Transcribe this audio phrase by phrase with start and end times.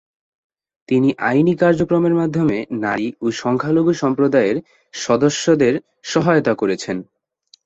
[0.89, 4.57] তিনি আইনি কার্যক্রমের মাধ্যমে নারী ও সংখ্যালঘু সম্প্রদায়ের
[4.93, 5.73] সদস্যদের
[6.03, 6.97] সহায়তা করেছেন।